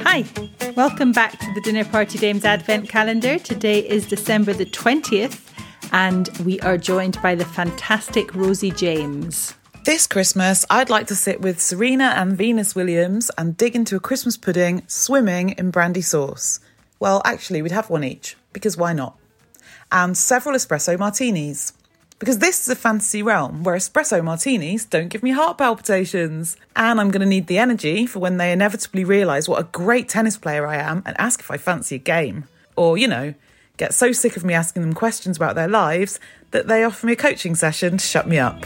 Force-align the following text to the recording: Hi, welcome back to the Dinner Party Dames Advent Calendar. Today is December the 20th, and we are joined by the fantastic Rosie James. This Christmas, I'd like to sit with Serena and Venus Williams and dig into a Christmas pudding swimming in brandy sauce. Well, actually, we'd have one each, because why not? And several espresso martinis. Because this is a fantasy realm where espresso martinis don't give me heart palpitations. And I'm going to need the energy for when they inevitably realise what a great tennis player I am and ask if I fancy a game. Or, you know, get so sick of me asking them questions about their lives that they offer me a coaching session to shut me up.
Hi, 0.00 0.24
welcome 0.76 1.12
back 1.12 1.38
to 1.38 1.54
the 1.54 1.60
Dinner 1.62 1.84
Party 1.84 2.18
Dames 2.18 2.44
Advent 2.44 2.88
Calendar. 2.88 3.38
Today 3.38 3.80
is 3.80 4.06
December 4.08 4.54
the 4.54 4.64
20th, 4.64 5.52
and 5.92 6.28
we 6.44 6.58
are 6.60 6.78
joined 6.78 7.20
by 7.20 7.34
the 7.34 7.44
fantastic 7.44 8.34
Rosie 8.34 8.70
James. 8.70 9.54
This 9.84 10.06
Christmas, 10.06 10.64
I'd 10.70 10.88
like 10.90 11.06
to 11.08 11.14
sit 11.14 11.42
with 11.42 11.60
Serena 11.60 12.14
and 12.16 12.36
Venus 12.36 12.74
Williams 12.74 13.30
and 13.36 13.56
dig 13.56 13.76
into 13.76 13.96
a 13.96 14.00
Christmas 14.00 14.36
pudding 14.36 14.84
swimming 14.86 15.50
in 15.50 15.70
brandy 15.70 16.02
sauce. 16.02 16.60
Well, 16.98 17.20
actually, 17.24 17.60
we'd 17.62 17.72
have 17.72 17.90
one 17.90 18.04
each, 18.04 18.36
because 18.52 18.76
why 18.76 18.94
not? 18.94 19.18
And 19.92 20.16
several 20.16 20.56
espresso 20.56 20.98
martinis. 20.98 21.72
Because 22.18 22.38
this 22.38 22.62
is 22.62 22.68
a 22.68 22.74
fantasy 22.74 23.22
realm 23.22 23.62
where 23.62 23.76
espresso 23.76 24.22
martinis 24.22 24.84
don't 24.84 25.08
give 25.08 25.22
me 25.22 25.30
heart 25.30 25.56
palpitations. 25.56 26.56
And 26.74 27.00
I'm 27.00 27.10
going 27.10 27.20
to 27.20 27.26
need 27.26 27.46
the 27.46 27.58
energy 27.58 28.06
for 28.06 28.18
when 28.18 28.38
they 28.38 28.52
inevitably 28.52 29.04
realise 29.04 29.48
what 29.48 29.60
a 29.60 29.64
great 29.64 30.08
tennis 30.08 30.36
player 30.36 30.66
I 30.66 30.76
am 30.76 31.02
and 31.06 31.18
ask 31.18 31.38
if 31.40 31.50
I 31.50 31.56
fancy 31.58 31.94
a 31.94 31.98
game. 31.98 32.48
Or, 32.74 32.98
you 32.98 33.06
know, 33.06 33.34
get 33.76 33.94
so 33.94 34.10
sick 34.10 34.36
of 34.36 34.44
me 34.44 34.52
asking 34.52 34.82
them 34.82 34.94
questions 34.94 35.36
about 35.36 35.54
their 35.54 35.68
lives 35.68 36.18
that 36.50 36.66
they 36.66 36.82
offer 36.82 37.06
me 37.06 37.12
a 37.12 37.16
coaching 37.16 37.54
session 37.54 37.98
to 37.98 38.04
shut 38.04 38.26
me 38.26 38.38
up. 38.38 38.64